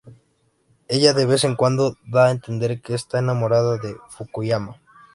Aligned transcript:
Ella 0.87 1.13
de 1.13 1.27
vez 1.27 1.43
en 1.43 1.55
cuando 1.55 1.95
da 2.07 2.25
a 2.25 2.31
entender 2.31 2.81
que 2.81 2.95
está 2.95 3.19
enamorada 3.19 3.77
de 3.77 3.97
Fukuyama. 4.09 4.81